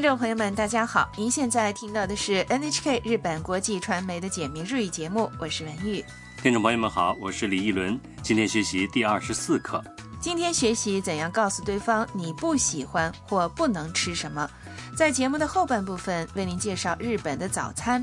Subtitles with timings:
[0.00, 1.12] 听众朋友们，大家好！
[1.14, 6.02] 您现在听到的是 NHK 日本国际传媒的简明日语节目，我是文玉。
[6.42, 8.00] 听众朋友们好，我是李一伦。
[8.22, 9.84] 今天学习第二十四课。
[10.18, 14.50] 今天学习怎样告诉对方你不喜欢或不能吃什么。
[14.96, 18.02] 在节目的后半部分，为您介绍日本的早餐。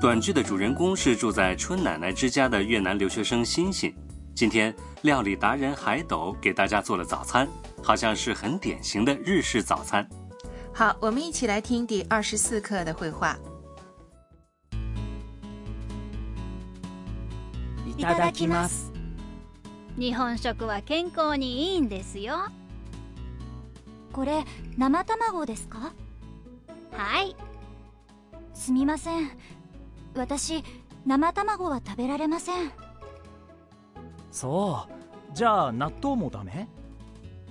[0.00, 3.94] 短剧的主人公是住在春奶奶之家的越南留学生欣欣。
[4.35, 7.47] 今天料理达人海斗给大家做了早餐，
[7.83, 10.07] 好像是很典型的日式早餐。
[10.73, 13.37] 好，我们一起来听第二十四课的绘画。
[17.97, 18.91] いただきます
[19.95, 22.47] 日本食は健康にいいんですよ
[24.11, 24.43] これ
[24.75, 25.93] 生卵ですか
[26.91, 27.35] はい
[28.55, 29.29] すみません
[30.15, 30.63] 私
[31.05, 32.71] 生卵は食べられません
[34.35, 36.67] そうじゃあ納豆もダメ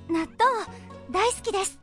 [0.08, 0.66] 納豆
[1.10, 1.78] 大好きです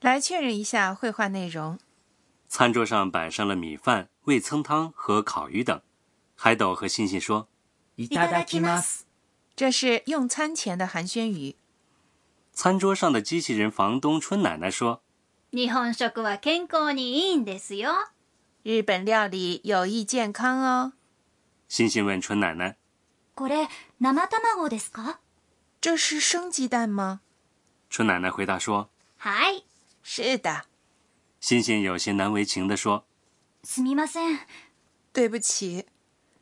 [0.00, 1.78] 来确认一下绘画内容。
[2.48, 5.80] 餐桌上摆上了米饭、味噌汤和烤鱼等。
[6.34, 7.46] 海斗和欣欣说
[7.96, 9.06] いただきます
[9.54, 11.54] 这是用餐前的寒暄语。
[12.52, 15.02] 餐桌上的机器人房东春奶奶说
[15.50, 17.92] 日本食は健康にいいんですよ
[18.66, 20.92] 日本料理有益健康哦。
[21.68, 22.76] 欣欣问春奶奶
[23.34, 25.20] これ生卵ですか
[25.80, 27.20] 这是生鸡蛋吗？
[27.90, 29.64] 春奶奶回答说はい
[30.02, 30.64] 是的。
[31.40, 33.04] 欣欣有些难为情地说
[33.64, 34.38] すみません
[35.12, 35.86] 对不起，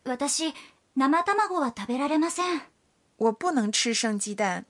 [0.05, 0.53] 私
[0.95, 2.61] 生卵は食べられません
[3.17, 4.65] 我不能吃生鸡蛋。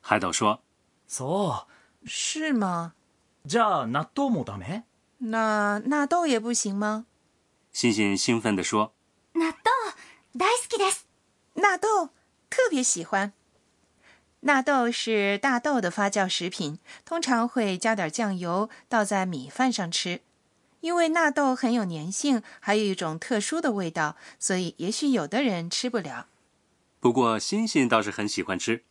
[0.00, 0.60] 海斗说
[1.06, 1.66] そ
[2.06, 2.94] 是吗？
[3.44, 4.84] うじゃあ納豆もダメ
[5.18, 7.06] 那纳豆也不行吗？
[7.72, 8.94] 欣欣兴奋地说
[9.34, 9.70] 納豆
[10.38, 11.02] 大好きです
[11.54, 12.10] 纳豆
[12.48, 13.32] 特别喜欢。
[14.40, 20.20] 纳豆是大豆的发酵食品，通常会加点酱油，倒在米饭上吃。
[20.80, 26.26] 因为纳豆很有粘性，还有一种特殊的味道，所以也许有的人吃不了。
[27.00, 28.84] 不过欣欣倒是很喜欢吃。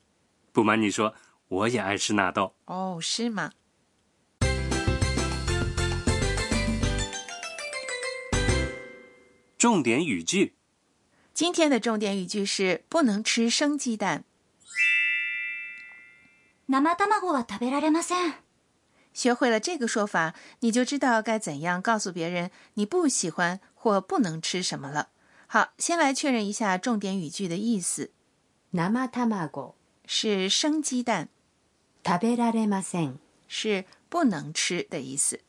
[0.51, 1.13] 不瞒你说，
[1.47, 2.55] 我也爱吃纳豆。
[2.65, 3.51] 哦，是吗？
[9.57, 10.55] 重点语句：
[11.33, 14.23] 今天的重点语句是不能吃生鸡蛋。
[16.67, 18.33] 生卵は食べられません
[19.13, 25.09] 学会了这个说法，你就知道该怎样告诉別人你不喜欢或不能吃什么了。
[25.45, 28.11] 好，先来确认一下重点语句的意思：
[28.71, 29.49] 生卵
[30.07, 31.27] 是生鸡蛋，
[32.03, 35.41] 食べられません是不能吃的意思。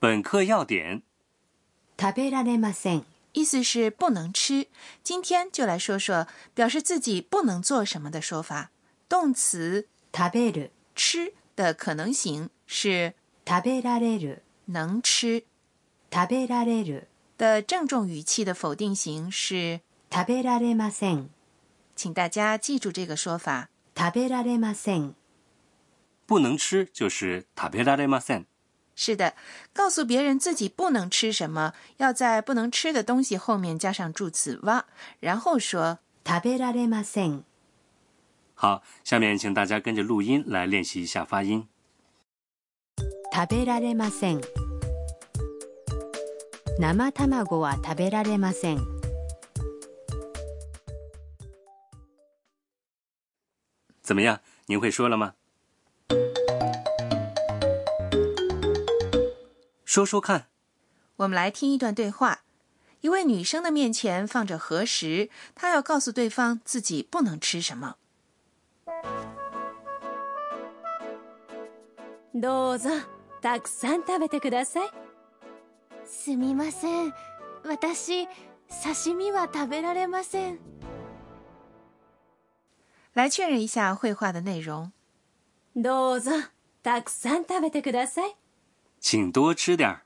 [0.00, 1.02] 本课要点：
[1.98, 4.68] 食べられません意思是不能吃。
[5.02, 8.70] 今天就来说说表示自己不能做什么的说法。
[9.08, 13.14] 动词食べる吃的可能形是
[13.44, 15.44] 食べられる能吃
[16.10, 19.80] 食べられる的郑重语气的否定形是，
[20.10, 21.28] 食べられません
[21.94, 23.68] 请大家记住这个说法。
[23.94, 25.14] 食べられません
[26.26, 28.46] 不能吃就是食べられません。
[29.00, 29.34] 是的，
[29.74, 34.86] 告诉别人自己不能吃什么，要在不能吃的东西后面加上助词哇，
[35.20, 37.42] 然后说食べられません
[38.54, 41.68] 好，下面请大家跟着录音来练习一下发音。
[43.30, 44.40] 食べられません
[46.78, 48.78] 生卵は食べられません
[54.02, 54.40] 怎么样？
[54.66, 55.34] 您会说了吗？
[59.90, 60.48] 说说看。
[61.16, 62.42] 我们来听一段对话。
[63.00, 67.96] 一位女生的面前放着核食，她要告诉对方自己不能吃什么。
[72.38, 72.90] どうぞ
[73.40, 74.90] たくさん食べてください
[76.04, 77.14] すみません
[77.64, 78.28] 私
[78.68, 80.58] 刺身は食べられません
[83.14, 84.90] 来确认一下绘画的内容。
[85.74, 86.30] どうぞ
[86.82, 88.36] たくさん食べてください
[89.00, 90.02] 请多吃点儿。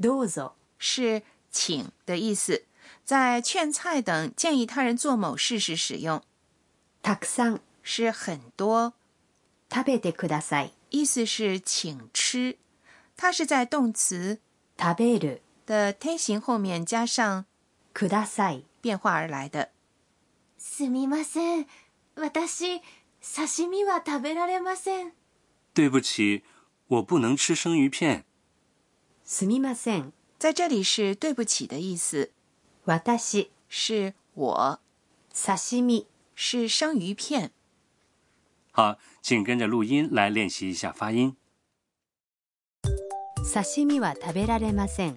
[0.00, 2.64] どうぞ是请的意思，
[3.04, 6.22] 在劝菜等建议他人做某事时使用。
[7.02, 8.92] たくさん是很多，
[9.70, 12.58] 食べてください意思是请吃。
[13.16, 14.40] 它是在动词
[14.76, 17.44] 食べる的推形后面加上
[17.94, 19.70] ください变化而来的。
[20.58, 21.66] すみません
[22.16, 22.82] 私
[23.20, 25.12] 刺身は食べられません
[25.72, 26.42] 对不起，
[26.90, 28.24] 我不能吃生鱼片。
[29.24, 32.30] すみません 在这里是对不起的意思，
[32.84, 34.80] 私是我，
[35.32, 37.50] 刺身是生鱼片。
[38.72, 41.36] 好，请跟着录音来练习一下发音。
[43.42, 45.16] 刺身は食べられません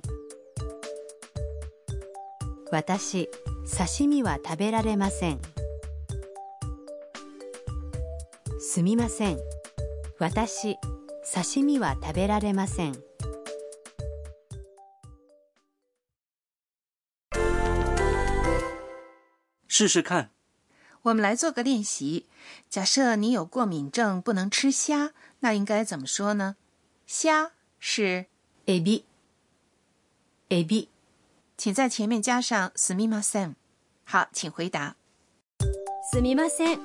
[2.71, 3.27] 私
[3.65, 5.39] 刺身は食べられません
[8.59, 9.39] すみません
[10.19, 10.77] 私
[11.23, 12.95] 刺身は食べられません
[19.67, 20.31] 试试看。
[21.03, 22.25] 我们来做个练习。
[22.69, 26.57] 假设你有过敏症，不能吃虾，那应该怎么说呢？
[27.07, 28.25] 虾是，
[28.65, 29.03] エビ
[30.49, 30.87] エビ
[31.55, 33.55] 请在前面加上すみません。
[34.05, 34.95] 好，请回答。
[36.11, 36.79] すみません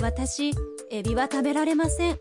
[0.00, 0.52] 私
[0.90, 2.18] エビは食べられません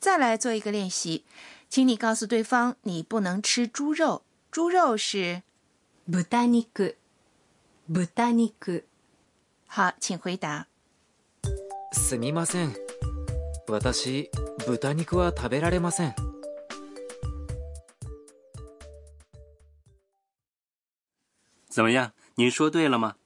[0.00, 1.24] 再来做一个练习，
[1.68, 5.42] 请你告诉对方你不能吃猪肉，猪肉是。
[6.08, 6.94] 豚肉
[7.88, 8.82] 豚肉
[9.66, 10.66] 好，请回答。
[11.92, 12.72] すみません
[13.66, 14.30] 私
[14.64, 16.14] 豚肉は食べられません
[21.68, 22.12] 怎么样？
[22.36, 23.16] 你说对了吗？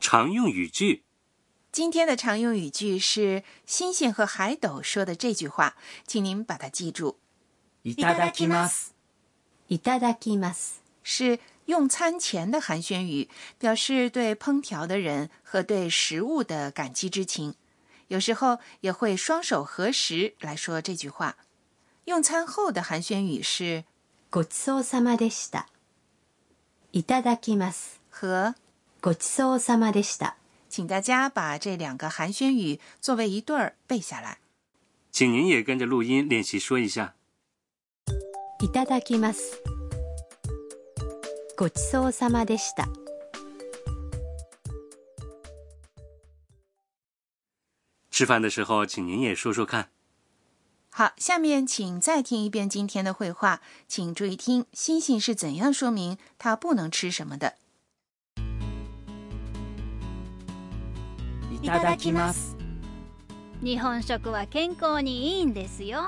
[0.00, 1.02] 常用语句，
[1.72, 5.76] 今天的常用语句是星星和海斗说的这句话，
[6.06, 7.16] 请您把它记住。
[7.84, 8.92] いただきます。
[9.68, 13.28] いただきます是用餐前的寒暄语，
[13.58, 17.54] 表示对烹调的人和对食物的感激之情。
[18.08, 21.36] 有时候也会双手合十来说这句话。
[22.06, 23.84] 用餐后的寒暄语是
[24.30, 25.66] ごちそうさまでした
[26.92, 28.54] いただきます和，
[29.02, 30.36] ごちそうさまでした
[30.72, 34.38] 请大家把这两个寒暄语作为一对儿背下来。
[35.10, 37.14] 请您也跟着录音练习说一下。
[38.60, 39.56] いただきます
[41.56, 42.88] ごちそうさまでした
[48.10, 49.90] 吃饭的时候，请您也说说看。
[50.90, 57.54] 好，下面请再听一遍今天的绘画，请注意听星星是怎样说明他不能吃什么的。
[61.63, 62.57] いただきます。
[63.63, 66.01] 日本食は健康にいいんですよ。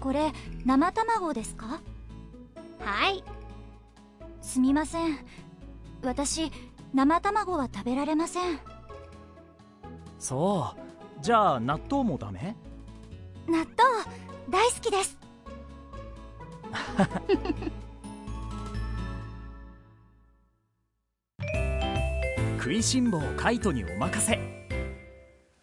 [0.00, 0.32] これ
[0.64, 1.80] 生卵ですか？
[2.80, 3.22] はい。
[4.42, 5.18] すみません。
[6.02, 6.50] 私
[6.92, 8.58] 生卵は食べられません。
[10.18, 11.22] そう。
[11.22, 12.56] じゃあ納豆もダメ？
[13.46, 13.66] 納豆
[14.50, 15.16] 大好きです
[22.65, 24.39] 食いしん坊カイトにお任せ。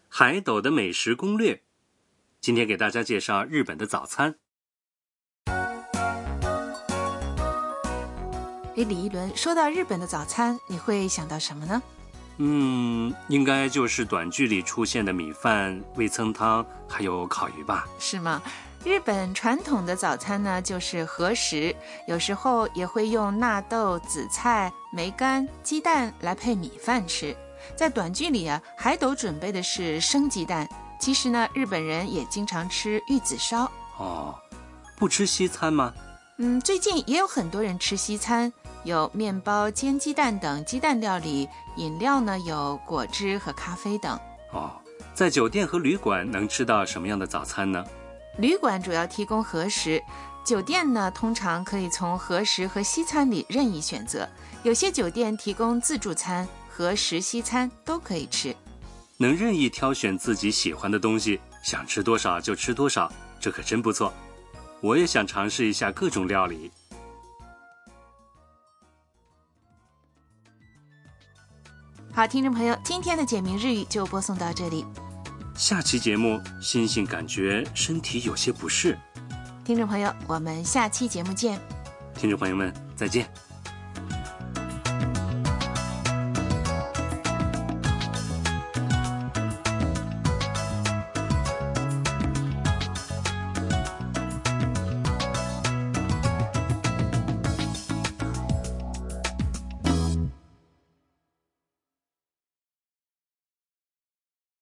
[0.09, 1.63] 海斗的美食攻略，
[2.41, 4.37] 今天给大家介绍日本的早餐。
[8.75, 11.83] 诶，李一伦，说到日本的早餐，你会想到什么呢？
[12.39, 17.89] 嗯，应该就是短剧里出现的米饭、味噌汤，还有烤鱼吧。
[17.99, 18.41] 是吗？
[18.84, 21.74] 日本传统的早餐呢，就是和食，
[22.06, 27.34] 有时候也会用纳豆、紫菜、梅干、鸡蛋来配米饭吃。
[27.78, 30.68] 在短剧里啊，海斗准备的是生鸡蛋。
[31.00, 33.72] 其实呢，日本人也经常吃玉子烧。
[33.98, 34.36] 哦，
[34.98, 35.94] 不吃西餐吗？
[36.40, 38.52] 嗯，最近也有很多人吃西餐，
[38.84, 41.48] 有面包、煎鸡蛋等鸡蛋料理，
[41.78, 44.20] 饮料呢有果汁和咖啡等。
[44.52, 44.74] 哦，
[45.14, 47.82] 在酒店和旅馆能吃到什么样的早餐呢？
[48.38, 50.02] 旅馆主要提供和食，
[50.44, 54.28] 酒店呢通常可以从和食和西餐里任意选择。
[54.64, 58.56] 有些酒店提供自助餐，和食、西餐都可以吃。
[59.18, 64.12] 能任意挑选自己喜欢的东西，想吃多少就吃多少，这可真不错。
[64.82, 66.72] 我也想尝试一下各种料理。
[72.12, 74.86] 好，听众朋友，今天的简明日语就播送到这里。
[75.56, 78.98] 下期节目，星星感觉身体有些不适。
[79.64, 81.60] 听众朋友，我们下期节目见。
[82.16, 83.43] 听众朋友们，再见。